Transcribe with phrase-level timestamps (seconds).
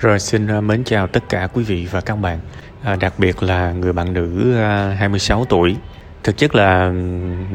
[0.00, 2.38] Rồi xin à, mến chào tất cả quý vị và các bạn.
[2.82, 5.76] À, Đặc biệt là người bạn nữ à, 26 tuổi.
[6.22, 6.92] Thực chất là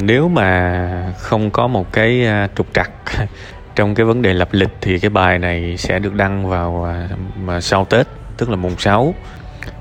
[0.00, 2.90] nếu mà không có một cái à, trục trặc
[3.74, 7.08] trong cái vấn đề lập lịch thì cái bài này sẽ được đăng vào à,
[7.44, 8.06] mà sau Tết
[8.36, 9.14] tức là mùng 6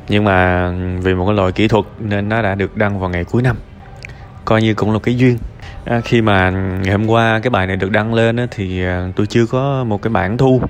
[0.08, 0.70] nhưng mà
[1.02, 3.56] vì một cái lỗi kỹ thuật nên nó đã được đăng vào ngày cuối năm.
[4.46, 5.38] Coi như cũng là cái duyên.
[5.86, 9.08] À, khi mà ngày hôm qua cái bài này được đăng lên á, thì à,
[9.16, 10.62] tôi chưa có một cái bản thu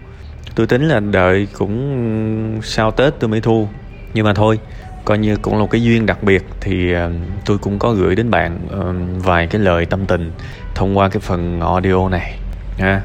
[0.56, 3.68] tôi tính là đợi cũng sau tết tôi mới thu.
[4.14, 4.60] Nhưng mà thôi
[5.06, 7.12] coi như cũng là một cái duyên đặc biệt thì ờ,
[7.46, 10.32] tôi cũng có gửi đến bạn ờ, vài cái lời tâm tình
[10.76, 12.40] thông qua cái phần audio này
[12.78, 13.02] ha.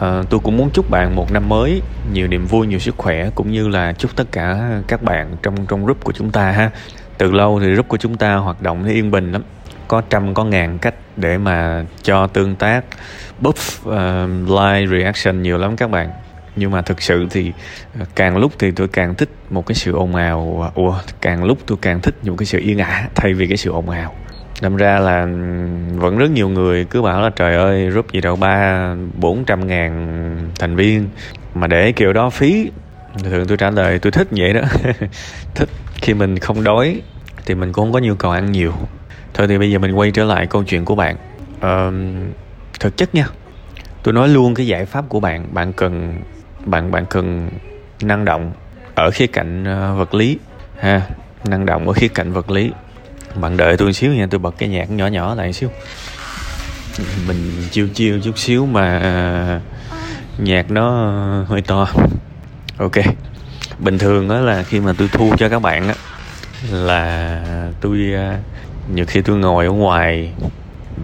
[0.00, 3.30] À, tôi cũng muốn chúc bạn một năm mới nhiều niềm vui nhiều sức khỏe
[3.34, 6.70] cũng như là chúc tất cả các bạn trong trong group của chúng ta ha.
[7.18, 9.42] Từ lâu thì group của chúng ta hoạt động nó yên bình lắm
[9.88, 12.84] có trăm có ngàn cách để mà cho tương tác.
[13.42, 16.10] Buff uh, like reaction nhiều lắm các bạn
[16.58, 17.52] nhưng mà thực sự thì
[17.98, 21.44] ờ, càng lúc thì tôi càng thích một cái sự ồn ào ờ, ủa càng
[21.44, 24.14] lúc tôi càng thích những cái sự yên ả thay vì cái sự ồn ào.
[24.62, 25.26] Đâm ra là
[25.96, 29.66] vẫn rất nhiều người cứ bảo là trời ơi group gì đâu ba bốn trăm
[29.66, 31.08] ngàn thành viên.
[31.54, 32.70] Mà để kiểu đó phí
[33.24, 34.60] thường tôi trả lời tôi thích vậy đó.
[35.54, 37.00] Thích khi mình không đói
[37.46, 38.72] thì mình cũng không có nhu cầu ăn nhiều.
[39.34, 41.16] Thôi thì bây giờ mình quay trở lại câu chuyện của bạn.
[41.60, 41.92] Ờ,
[42.80, 43.26] thực chất nha
[44.02, 46.14] tôi nói luôn cái giải pháp của bạn bạn cần
[46.64, 47.50] bạn bạn cần
[48.02, 48.52] năng động
[48.94, 50.38] ở khía cạnh ờ, vật lý,
[50.80, 51.02] ha?
[51.44, 52.70] Năng động ở khía cạnh vật lý.
[53.34, 55.70] Bạn đợi tôi một xíu nha, tôi bật cái nhạc nhỏ nhỏ lại xíu.
[57.28, 59.60] Mình chiêu chiêu chút xíu mà ờ,
[60.38, 61.12] nhạc nó
[61.48, 61.88] hơi to.
[62.78, 62.96] Ok.
[63.78, 65.94] Bình thường đó là khi mà tôi thu cho các bạn á,
[66.70, 67.42] là
[67.80, 68.36] tôi ờ,
[68.94, 70.32] nhiều khi tôi ngồi ở ngoài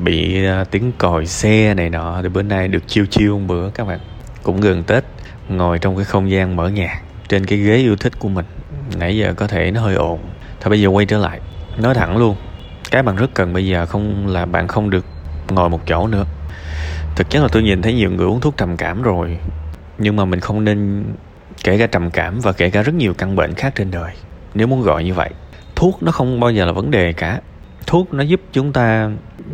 [0.02, 0.38] bị
[0.70, 3.98] tiếng còi xe này nọ, thì bữa nay được chiêu chiêu một bữa các bạn.
[4.42, 5.04] Cũng gần tết
[5.48, 8.44] ngồi trong cái không gian mở nhạc trên cái ghế yêu thích của mình.
[8.98, 10.18] Nãy giờ có thể nó hơi ồn.
[10.60, 11.40] Thôi bây giờ quay trở lại.
[11.78, 12.36] Nói thẳng luôn,
[12.90, 15.04] cái bạn rất cần bây giờ không là bạn không được
[15.48, 16.24] ngồi một chỗ nữa.
[17.16, 19.38] Thực chất là tôi nhìn thấy nhiều người uống thuốc trầm cảm rồi,
[19.98, 21.04] nhưng mà mình không nên
[21.64, 24.12] kể cả trầm cảm và kể cả rất nhiều căn bệnh khác trên đời.
[24.54, 25.30] Nếu muốn gọi như vậy,
[25.76, 27.40] thuốc nó không bao giờ là vấn đề cả.
[27.86, 29.10] Thuốc nó giúp chúng ta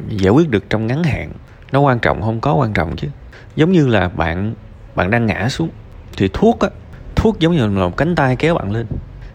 [0.08, 1.32] giải quyết được trong ngắn hạn.
[1.72, 3.08] Nó quan trọng không có quan trọng chứ.
[3.56, 4.54] Giống như là bạn
[4.94, 5.68] bạn đang ngã xuống
[6.16, 6.68] thì thuốc á,
[7.16, 8.86] thuốc giống như là một cánh tay kéo bạn lên.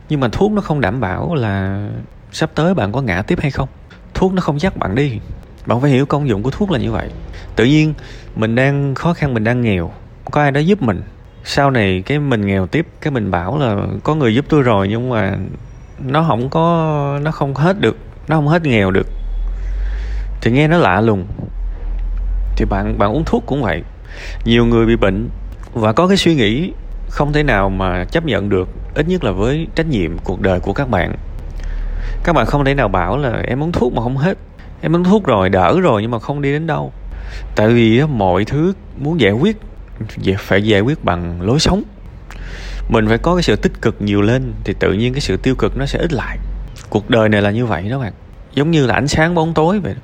[0.09, 1.87] Nhưng mà thuốc nó không đảm bảo là
[2.31, 3.69] sắp tới bạn có ngã tiếp hay không.
[4.13, 5.19] Thuốc nó không dắt bạn đi.
[5.65, 7.09] Bạn phải hiểu công dụng của thuốc là như vậy.
[7.55, 7.93] Tự nhiên,
[8.35, 9.91] mình đang khó khăn, mình đang nghèo.
[10.31, 11.01] Có ai đó giúp mình.
[11.43, 14.87] Sau này cái mình nghèo tiếp, cái mình bảo là có người giúp tôi rồi
[14.87, 15.37] nhưng mà
[15.99, 17.97] nó không có, nó không hết được,
[18.27, 19.07] nó không hết nghèo được.
[20.41, 21.25] Thì nghe nó lạ lùng.
[22.57, 23.83] Thì bạn bạn uống thuốc cũng vậy.
[24.45, 25.29] Nhiều người bị bệnh
[25.75, 26.71] và có cái suy nghĩ
[27.09, 30.59] không thể nào mà chấp nhận được, ít nhất là với trách nhiệm cuộc đời
[30.59, 31.15] của các bạn.
[32.23, 34.37] Các bạn không thể nào bảo là em uống thuốc mà không hết,
[34.81, 36.91] em uống thuốc rồi đỡ rồi nhưng mà không đi đến đâu.
[37.55, 39.57] Tại vì mọi thứ muốn giải quyết
[40.37, 41.83] phải giải quyết bằng lối sống.
[42.89, 45.55] Mình phải có cái sự tích cực nhiều lên thì tự nhiên cái sự tiêu
[45.55, 46.37] cực nó sẽ ít lại.
[46.89, 48.13] Cuộc đời này là như vậy đó bạn.
[48.53, 49.95] Giống như là ánh sáng bóng tối vậy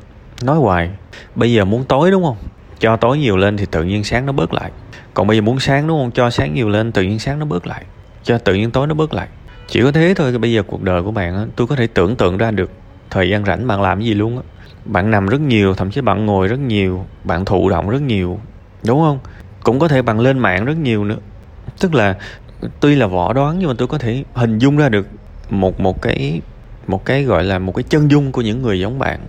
[0.44, 0.90] nói hoài,
[1.36, 2.38] bây giờ muốn tối, đúng không?
[2.80, 4.72] Cho tối nhiều lên thì tự nhiên sáng nó bớt lại
[5.14, 6.12] còn bây giờ muốn sáng đúng không?
[6.12, 7.84] Cho sáng nhiều lên, tự nhiên sáng nó bớt lại.
[8.24, 9.28] Cho tự nhiên tối nó bớt lại.
[9.68, 12.38] Chỉ có thế thôi, bây giờ cuộc đời của bạn tôi có thể tưởng tượng
[12.38, 12.72] ra được
[13.10, 14.44] thời gian rảnh bạn làm gì luôn á.
[14.86, 18.40] Bạn nằm rất nhiều, thậm chí bạn ngồi rất nhiều, bạn thụ động rất nhiều,
[18.86, 19.20] đúng không?
[19.64, 21.18] Cũng có thể bạn lên mạng rất nhiều nữa.
[21.80, 22.16] Tức là,
[22.80, 25.08] tuy là võ đoán nhưng mà tôi có thể hình dung ra được
[25.50, 26.42] một một cái
[26.88, 29.20] một cái gọi là một cái chân dung của những người giống bạn.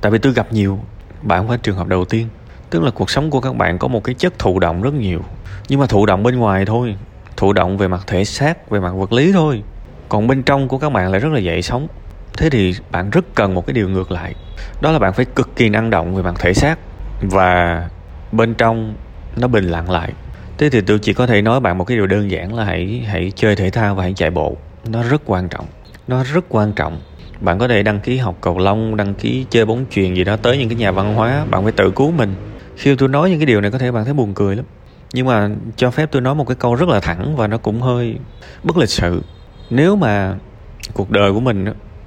[0.00, 0.80] Tại vì tôi gặp nhiều,
[1.22, 2.28] bạn không phải trường hợp đầu tiên
[2.72, 5.20] tức là cuộc sống của các bạn có một cái chất thụ động rất nhiều.
[5.68, 6.96] Nhưng mà thụ động bên ngoài thôi.
[7.36, 9.62] Thụ động về mặt thể xác, về mặt vật lý thôi.
[10.08, 11.88] Còn bên trong của các bạn lại rất là dậy sống
[12.36, 14.34] thế thì bạn rất cần một cái điều ngược lại.
[14.80, 16.78] Đó là bạn phải cực kỳ năng động về mặt thể xác.
[17.22, 17.88] Và
[18.32, 18.94] bên trong
[19.36, 20.12] nó bình lặng lại.
[20.58, 23.04] Thế thì tôi chỉ có thể nói bạn một cái điều đơn giản là hãy
[23.08, 24.56] hãy chơi thể thao và hãy chạy bộ.
[24.88, 25.66] Nó rất quan trọng.
[26.08, 27.00] Nó rất quan trọng.
[27.40, 30.36] Bạn có thể đăng ký học cầu lông, đăng ký chơi bóng chuyền gì đó
[30.36, 31.44] tới những cái nhà văn hóa.
[31.50, 32.34] Bạn phải tự cứu mình
[32.82, 34.64] khi tôi nói những cái điều này có thể bạn thấy buồn cười lắm.
[35.12, 37.80] Nhưng mà cho phép tôi nói một cái câu rất là thẳng và nó cũng
[37.80, 38.16] hơi
[38.62, 39.22] bất lịch sự.
[39.70, 40.34] Nếu mà
[40.92, 41.66] cuộc đời của mình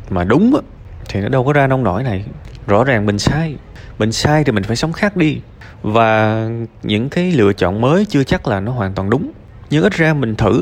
[0.10, 0.62] mà đúng
[1.10, 2.26] thì nó đâu có ra nông nổi này.
[2.68, 3.56] Rõ ràng mình sai.
[4.00, 5.42] Mình sai thì mình phải sống khác đi.
[5.82, 6.42] Và
[6.84, 9.32] những cái lựa chọn mới chưa chắc là nó hoàn toàn đúng.
[9.70, 10.62] Nhưng ít ra mình thử.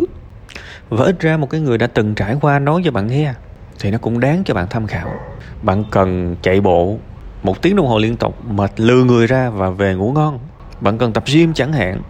[0.89, 3.33] Và ít ra một cái người đã từng trải qua nói cho bạn nghe,
[3.79, 5.13] thì nó cũng đáng cho bạn tham khảo.
[5.61, 6.97] Bạn cần chạy bộ
[7.43, 10.39] một tiếng đồng hồ liên tục mệt lừa người ra và về ngủ ngon.
[10.81, 12.01] Bạn cần tập gym chẳng hạn.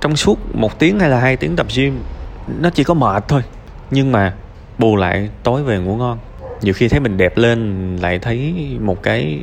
[0.00, 1.98] Trong suốt một tiếng hay là hai tiếng tập gym,
[2.60, 3.42] nó chỉ có mệt thôi.
[3.90, 4.34] Nhưng mà
[4.78, 6.18] bù lại tối về ngủ ngon.
[6.62, 9.42] Nhiều khi thấy mình đẹp lên lại thấy một cái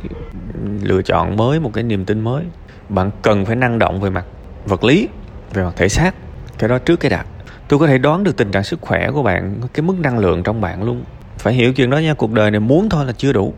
[0.82, 2.44] lựa chọn mới, một cái niềm tin mới.
[2.88, 4.24] Bạn cần phải năng động về mặt
[4.66, 5.08] vật lý,
[5.52, 6.14] về mặt thể xác.
[6.58, 7.26] Cái đó trước cái đặt
[7.68, 10.42] tôi có thể đoán được tình trạng sức khỏe của bạn, cái mức năng lượng
[10.42, 11.04] trong bạn luôn.
[11.38, 13.54] Phải hiểu chuyện đó nha, cuộc đời này muốn thôi là chưa đủ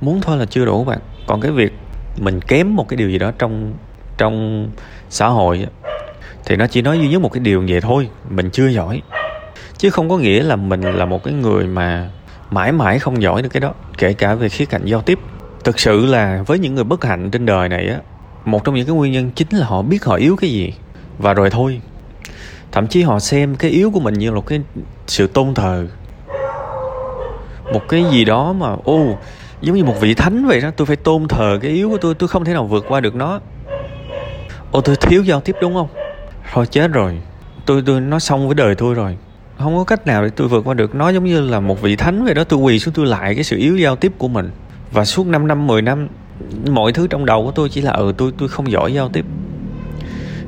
[0.00, 0.98] muốn thôi là chưa đủ bạn.
[1.26, 1.72] Còn cái việc
[2.16, 3.72] mình kém một cái điều gì đó trong
[4.18, 4.68] trong
[5.10, 5.66] xã hội
[6.44, 9.02] thì nó chỉ nói duy nhất một cái điều vậy thôi, mình chưa giỏi.
[9.78, 12.10] Chứ không có nghĩa là mình là một cái người mà
[12.50, 15.18] mãi mãi không giỏi được cái đó, kể cả về khía cạnh giao tiếp.
[15.64, 17.98] Thực sự là với những người bất hạnh trên đời này á,
[18.44, 20.72] một trong những cái nguyên nhân chính là họ biết họ yếu cái gì.
[21.18, 21.80] Và rồi thôi,
[22.72, 24.60] thậm chí họ xem cái yếu của mình như là cái
[25.06, 25.86] sự tôn thờ.
[27.72, 29.18] Một cái gì đó mà, ô
[29.60, 30.70] giống như một vị thánh vậy đó.
[30.76, 32.14] Tôi phải tôn thờ cái yếu của tôi.
[32.14, 33.40] Tôi không thể nào vượt qua được nó.
[34.70, 35.88] Ô, tôi thiếu giao tiếp đúng không?
[36.52, 37.18] Thôi chết rồi.
[37.66, 39.16] Tôi tôi nói xong với đời tôi rồi.
[39.58, 41.08] Không có cách nào để tôi vượt qua được nó.
[41.08, 42.44] Giống như là một vị thánh vậy đó.
[42.44, 44.50] Tôi quỳ xuống, tôi lại cái sự yếu giao tiếp của mình.
[44.92, 46.08] Và suốt 5 năm 10 năm,
[46.70, 49.24] mọi thứ trong đầu của tôi chỉ là ừ tôi tôi không giỏi giao tiếp.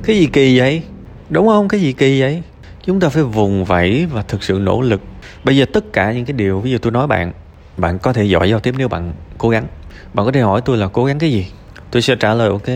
[0.02, 0.82] Cái gì kỳ vậy?
[1.30, 1.68] Đúng không?
[1.68, 2.42] Cái gì kỳ vậy?
[2.84, 5.00] Chúng ta phải vùng vẫy và thực sự nỗ lực.
[5.44, 7.32] Bây giờ tất cả những cái điều, ví dụ tôi nói bạn
[7.80, 9.66] bạn có thể giỏi giao tiếp nếu bạn cố gắng.
[10.14, 11.46] Bạn có thể hỏi tôi là cố gắng cái gì?
[11.90, 12.66] Tôi sẽ trả lời, ok,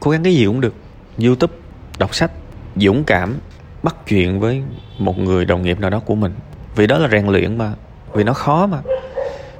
[0.00, 0.74] cố gắng cái gì cũng được.
[1.18, 1.54] Youtube,
[1.98, 2.30] đọc sách,
[2.76, 3.38] dũng cảm,
[3.82, 4.62] bắt chuyện với
[4.98, 6.32] một người đồng nghiệp nào đó của mình.
[6.76, 7.72] Vì đó là rèn luyện mà,
[8.12, 8.78] vì nó khó mà.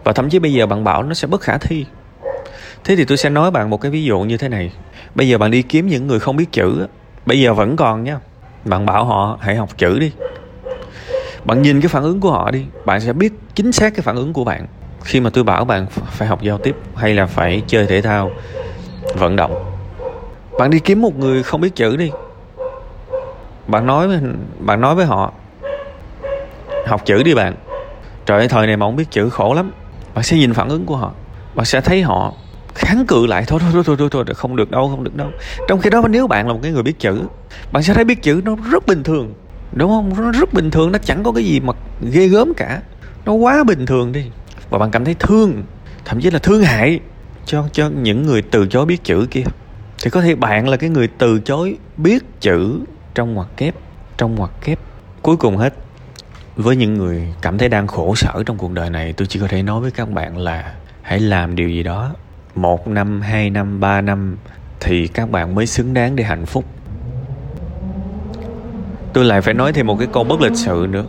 [0.04, 1.86] Và thậm chí bây giờ bạn bảo nó sẽ bất khả thi.
[2.84, 4.72] Thế thì tôi sẽ nói bạn một cái ví dụ như thế này.
[5.14, 6.86] Bây giờ bạn đi kiếm những người không biết chữ
[7.26, 8.18] bây giờ vẫn còn nhá
[8.64, 10.12] bạn bảo họ, hãy học chữ đi.
[11.44, 14.16] Bạn nhìn cái phản ứng của họ đi, bạn sẽ biết chính xác cái phản
[14.16, 14.66] ứng của bạn
[15.04, 18.30] khi mà tôi bảo bạn phải học giao tiếp hay là phải chơi thể thao
[19.14, 19.70] vận động
[20.60, 22.10] bạn đi kiếm một người không biết chữ đi.
[23.66, 24.20] Bạn nói với
[24.58, 25.32] bạn nói với họ
[26.86, 27.54] học chữ đi bạn.
[28.26, 29.72] Trời ơi thời này mà không biết chữ khổ lắm.
[30.14, 31.12] Bạn sẽ nhìn phản ứng của họ.
[31.54, 32.32] Bạn sẽ thấy họ
[32.74, 35.28] kháng cự lại thôi thôi thôi thôi thôi, không được đâu không được đâu.
[35.68, 37.22] Trong khi đó nếu bạn là một cái người biết chữ
[37.72, 39.34] bạn sẽ thấy biết chữ nó rất bình thường
[39.72, 40.12] đúng không?
[40.24, 41.72] Nó rất bình thường nó chẳng có cái gì mà
[42.12, 42.80] ghê gớm cả.
[43.24, 44.24] Nó quá bình thường đi
[44.70, 45.62] và bạn cảm thấy thương,
[46.04, 47.00] thậm chí là thương hại.
[47.46, 49.42] Cho cho những người từ chối biết chữ kia.
[50.02, 52.80] Thì có thể bạn là cái người từ chối biết chữ
[53.14, 53.74] trong ngoặc kép,
[54.16, 54.78] trong ngoặc kép.
[55.22, 55.74] Cuối cùng hết,
[56.56, 59.48] với những người cảm thấy đang khổ sở trong cuộc đời này, tôi chỉ có
[59.48, 62.14] thể nói với các bạn là hãy làm điều gì đó.
[62.54, 64.36] Một năm, hai năm, ba năm
[64.80, 66.64] thì các bạn mới xứng đáng để hạnh phúc.
[69.12, 71.04] Tôi lại phải nói thêm một cái câu bất lịch sự nữa.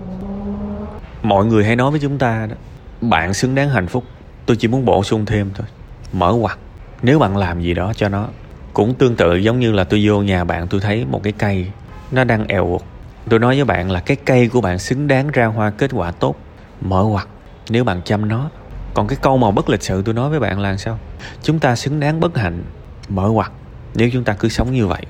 [1.24, 2.56] Mọi người hay nói với chúng ta đó
[3.02, 4.04] bạn xứng đáng hạnh phúc.
[4.46, 5.68] Tôi chỉ muốn bổ sung thêm thôi.
[6.14, 6.58] Mở ngoặt
[7.02, 8.28] nếu bạn làm gì đó cho nó,
[8.74, 11.68] cũng tương tự giống như là tôi vô nhà bạn, tôi thấy một cái cây,
[12.12, 12.82] nó đang èo uột
[13.30, 16.12] tôi nói với bạn là cái cây của bạn xứng đáng ra hoa kết quả
[16.12, 16.36] tốt.
[16.82, 17.28] Mở ngoặt
[17.70, 18.50] nếu bạn chăm nó.
[18.94, 21.00] Còn cái câu mà bất lịch sự tôi nói với bạn là sao?
[21.44, 22.64] Chúng ta xứng đáng bất hạnh.
[23.10, 23.52] Mở ngoặt
[23.96, 25.02] nếu chúng ta cứ sống như vậy,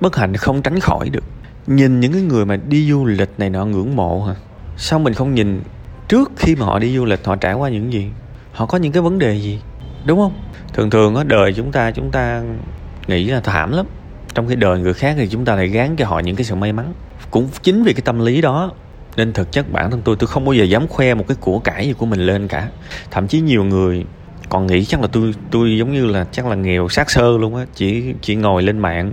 [0.00, 1.24] bất hạnh không tránh khỏi được.
[1.66, 4.34] Nhìn những cái người mà đi du lịch này nọ ngưỡng mộ hả?
[4.76, 5.62] Sao mình không nhìn
[6.10, 8.06] trước khi mà họ đi du lịch, họ trải qua những gì?
[8.52, 9.60] Họ có những cái vấn đề gì?
[10.04, 10.32] Đúng không?
[10.74, 12.42] Thường thường á, đời chúng ta chúng ta
[13.06, 13.86] nghĩ là thảm lắm.
[14.34, 16.54] Trong cái đời người khác thì chúng ta lại gán cho họ những cái sự
[16.54, 16.92] may mắn.
[17.30, 18.72] Cũng chính vì cái tâm lý đó,
[19.16, 21.58] nên thực chất bản thân tôi tôi không bao giờ dám khoe một cái của
[21.58, 22.68] cải gì của mình lên cả.
[23.10, 24.04] Thậm chí nhiều người
[24.48, 27.56] còn nghĩ chắc là tôi tôi giống như là chắc là nghèo sát sơ luôn
[27.56, 29.12] á, chỉ chỉ ngồi lên mạng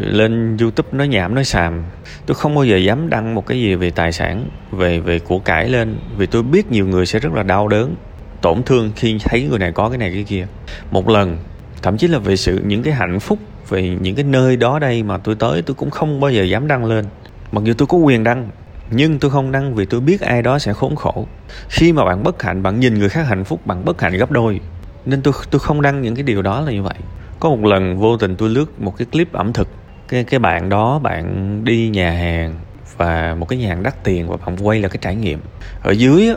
[0.00, 1.82] lên youtube nói nhảm, nói xàm.
[2.26, 5.38] Tôi không bao giờ dám đăng một cái gì về tài sản, về về của
[5.38, 7.94] cải lên, vì tôi biết nhiều người sẽ rất là đau đớn,
[8.40, 10.46] tổn thương khi thấy người này có cái này, cái kia.
[10.90, 11.38] Một lần,
[11.82, 13.38] thậm chí là về sự, những cái hạnh phúc,
[13.68, 16.68] về những cái nơi đó đây mà tôi tới, tôi cũng không bao giờ dám
[16.68, 17.04] đăng lên.
[17.52, 18.48] Mặc dù tôi có quyền đăng,
[18.90, 21.26] nhưng tôi không đăng vì tôi biết ai đó sẽ khốn khổ.
[21.68, 24.30] Khi mà bạn bất hạnh, bạn nhìn người khác hạnh phúc, bạn bất hạnh gấp
[24.30, 24.60] đôi.
[25.06, 26.94] Nên tôi tôi không đăng những cái điều đó là như vậy.
[27.40, 29.68] Có một lần vô tình tôi lướt một cái clip ẩm thực
[30.08, 32.54] cái cái bạn đó bạn đi nhà hàng
[32.96, 35.40] và một cái nhà hàng đắt tiền và bạn quay là cái trải nghiệm.
[35.82, 36.34] Ở dưới á,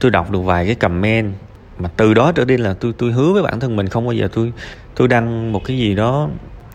[0.00, 1.32] tôi đọc được vài cái comment
[1.78, 4.12] mà từ đó trở đi là tôi tôi hứa với bản thân mình không bao
[4.12, 4.52] giờ tôi
[4.94, 6.28] tôi đăng một cái gì đó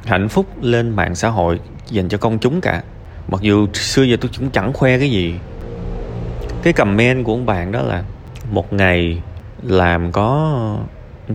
[0.05, 2.83] hạnh phúc lên mạng xã hội dành cho công chúng cả.
[3.27, 5.35] Mặc dù xưa giờ tôi cũng chẳng khoe cái gì.
[6.63, 8.03] Cái comment của ông bạn đó là
[8.51, 9.21] một ngày
[9.63, 10.77] làm có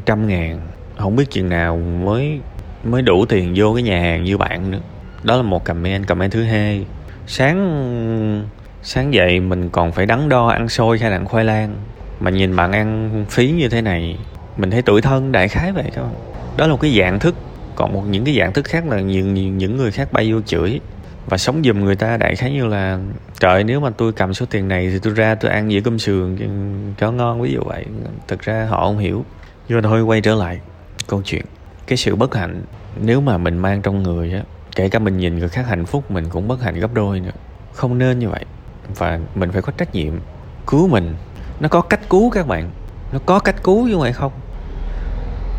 [0.06, 0.60] trăm ngàn
[0.96, 2.40] không biết chừng nào mới
[2.84, 4.80] mới đủ tiền vô cái nhà hàng như bạn nữa
[5.24, 6.86] đó là một comment comment thứ hai.
[7.26, 8.46] Sáng
[8.82, 11.74] sáng dậy mình còn phải đắn đo ăn xôi hay là ăn khoai lang.
[12.20, 14.18] Mà nhìn bạn ăn phí như thế này,
[14.56, 16.08] mình thấy tuổi thân đại khái vậy thôi.
[16.56, 17.34] Đó là một cái dạng thức,
[17.74, 20.80] còn một những cái dạng thức khác là những những người khác bay vô chửi.
[21.26, 22.98] Và sống giùm người ta đại khái như là,
[23.40, 25.98] trời, nếu mà tôi cầm số tiền này thì tôi ra tôi ăn dĩa cơm
[25.98, 26.36] sườn
[26.98, 27.84] cho ngon ví dụ vậy.
[28.28, 29.24] Thực ra họ không hiểu.
[29.68, 30.60] Nhưng mà thôi quay trở lại.
[31.06, 31.44] Câu chuyện.
[31.86, 32.62] Cái sự bất hạnh,
[33.02, 34.42] nếu mà mình mang trong người á
[34.74, 37.30] kể cả mình nhìn người khác hạnh phúc, mình cũng bất hạnh gấp đôi nữa.
[37.72, 38.44] Không nên như vậy.
[38.96, 40.12] Và mình phải có trách nhiệm
[40.66, 41.14] cứu mình.
[41.60, 42.70] Nó có cách cứu các bạn.
[43.12, 44.32] Nó có cách cứu chứ không phải không?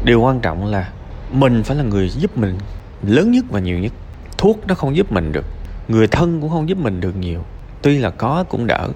[0.05, 0.89] Điều quan trọng là
[1.31, 2.57] mình phải là người giúp mình
[3.03, 3.91] lớn nhất và nhiều nhất.
[4.37, 5.45] Thuốc nó không giúp mình được.
[5.87, 7.43] Người thân cũng không giúp mình được nhiều.
[7.81, 8.89] Tuy là có cũng đỡ.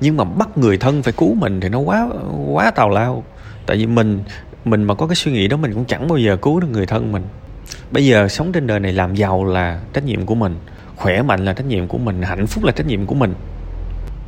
[0.00, 2.08] Nhưng mà bắt người thân phải cứu mình thì nó quá
[2.46, 3.24] quá tào lao.
[3.66, 4.24] Tại vì mình
[4.64, 6.86] mình mà có cái suy nghĩ đó, mình cũng chẳng bao giờ cứu được người
[6.86, 7.22] thân mình
[7.90, 10.58] bây giờ sống trên đời này làm giàu là trách nhiệm của mình,
[10.96, 13.34] khỏe mạnh là trách nhiệm của mình, hạnh phúc là trách nhiệm của mình.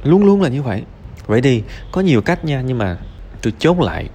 [0.05, 0.83] Luôn luôn là như vậy.
[1.27, 1.63] Vậy đi
[1.93, 2.97] có nhiều cách nha, nhưng mà
[3.43, 4.09] tôi chốt lại,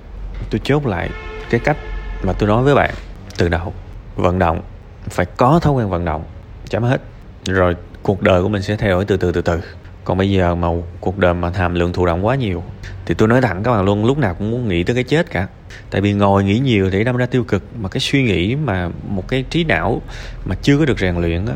[0.50, 1.10] tôi chốt lại
[1.50, 1.78] cái cách
[2.24, 2.94] mà tôi nói với bạn
[3.38, 3.74] từ đầu.
[4.16, 4.62] Vận động,
[5.10, 6.24] phải có thói quen vận động,
[6.70, 7.01] chấm hết.
[7.46, 9.60] Rồi cuộc đời của mình sẽ thay đổi từ từ từ từ
[10.03, 10.67] còn bây giờ mà
[11.00, 12.63] cuộc đời mà hàm lượng thụ động quá nhiều,
[13.05, 15.31] thì tôi nói thẳng các bạn luôn, lúc nào cũng muốn nghĩ tới cái chết
[15.31, 15.48] cả.
[15.89, 18.89] Tại vì ngồi nghĩ nhiều thì đâm ra tiêu cực, mà cái suy nghĩ mà
[19.08, 20.01] một cái trí não
[20.46, 21.53] mà chưa có được rèn luyện á,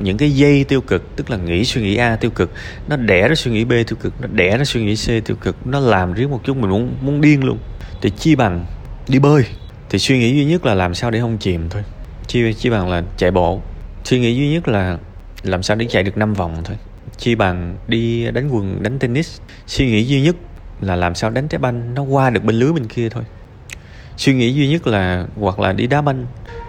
[0.00, 2.50] những cái dây tiêu cực, tức là nghĩ suy nghĩ a tiêu cực,
[2.88, 5.36] nó đẻ ra suy nghĩ b tiêu cực, nó đẻ ra suy nghĩ c tiêu
[5.40, 7.58] cực, nó làm riết một chút mình muốn muốn điên luôn.
[8.02, 8.64] Thì chi bằng
[9.08, 9.44] đi bơi,
[9.90, 11.82] thì suy nghĩ duy nhất là làm sao để không chìm thôi.
[12.26, 13.60] Chi chi bằng là chạy bộ,
[14.04, 14.98] suy nghĩ duy nhất là
[15.42, 16.76] làm sao để chạy được 5 vòng thôi
[17.18, 19.40] chi bằng đi đánh quần, đánh tennis.
[19.66, 20.36] Suy nghĩ duy nhất
[20.80, 23.22] là làm sao đánh trái banh nó qua được bên lưới bên kia thôi.
[24.16, 26.26] Suy nghĩ duy nhất là, hoặc là đi đá banh.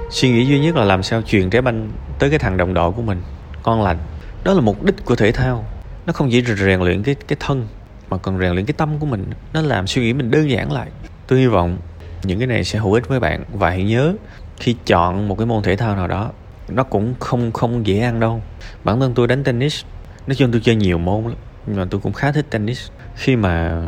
[0.10, 2.92] Suy nghĩ duy nhất là làm sao truyền trái banh tới cái thằng đồng đội
[2.92, 3.22] của mình,
[3.64, 3.98] con lành.
[4.44, 5.66] Đó là mục đích của thể thao.
[6.06, 7.68] Nó không chỉ rèn luyện cái cái thân,
[8.10, 9.26] mà còn rèn luyện cái tâm của mình.
[9.54, 10.88] Nó làm suy nghĩ mình đơn giản lại.
[11.28, 11.78] Tôi hy vọng
[12.24, 13.44] những cái này sẽ hữu ích với bạn.
[13.54, 14.14] Và hãy nhớ,
[14.58, 16.32] khi chọn một cái môn thể thao nào đó,
[16.70, 18.42] nó cũng không không dễ ăn đâu.
[18.84, 19.84] Bản thân tôi đánh tennis
[20.28, 22.90] nói chung tôi chơi nhiều môn lắm, nhưng mà tôi cũng khá thích tennis.
[23.16, 23.82] Khi mà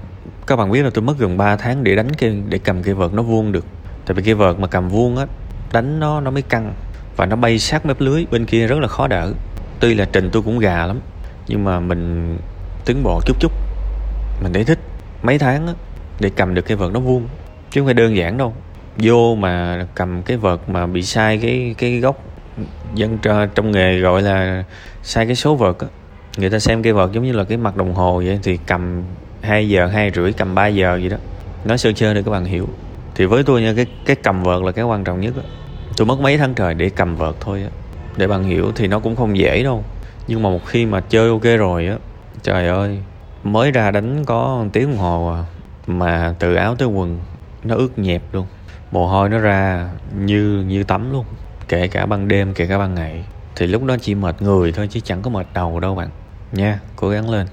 [0.48, 2.94] các bạn biết là tôi mất gần 3 tháng để đánh cái, để cầm cây
[2.94, 3.66] vợt nó vuông được.
[4.06, 5.26] Tại vì cây vợt mà cầm vuông á,
[5.74, 6.74] đánh nó nó mới căng
[7.18, 9.34] và nó bay sát mép lưới, bên kia rất là khó đỡ.
[9.80, 11.00] Tuy là trình tôi cũng gà lắm,
[11.48, 12.38] nhưng mà mình
[12.86, 13.52] tiến bộ chút chút.
[14.44, 14.80] Mình để thích.
[15.24, 15.74] Mấy tháng á,
[16.20, 17.28] để cầm được cây vợt nó vuông,
[17.72, 18.54] chứ không phải đơn giản đâu.
[18.98, 22.24] Vô mà cầm cái vợt mà bị sai cái cái góc
[22.96, 23.18] dân
[23.56, 24.64] trong nghề gọi là
[25.04, 25.88] sai cái số vợt á
[26.40, 29.04] người ta xem cây vợt giống như là cái mặt đồng hồ vậy, thì cầm
[29.42, 31.18] 2 giờ, hai rưỡi, cầm 3 giờ gì đó.
[31.66, 32.68] Nói sơ chơi để các bạn hiểu.
[33.16, 35.44] Thì với tôi nha, cái cái cầm vợt là cái quan trọng nhất đó.
[35.98, 37.70] tôi mất mấy tháng trời để cầm vợt thôi đó.
[38.18, 39.84] để bạn hiểu thì nó cũng không dễ đâu.
[40.28, 41.98] Nhưng mà một khi mà chơi ok rồi á,
[42.44, 43.00] trời ơi,
[43.44, 45.44] mới ra đánh có một tiếng đồng hồ à
[45.88, 47.20] mà từ áo tới quần
[47.64, 48.48] nó ướt nhẹp luôn.
[48.92, 51.26] Mồ hôi nó ra như như tắm luôn,
[51.68, 53.24] kể cả ban đêm, kể cả ban ngày.
[53.56, 56.10] Thì lúc đó chỉ mệt người thôi chứ chẳng có mệt đầu đâu bạn
[56.52, 57.48] nha cố gắng lên.